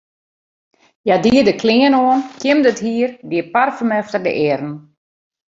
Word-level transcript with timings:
Hja 1.03 1.15
die 1.25 1.43
de 1.47 1.53
klean 1.61 1.97
oan, 2.05 2.21
kjimde 2.39 2.69
it 2.73 2.81
hier, 2.87 3.09
die 3.29 3.43
parfum 3.53 3.89
efter 3.99 4.19
de 4.25 4.31
earen. 4.47 4.73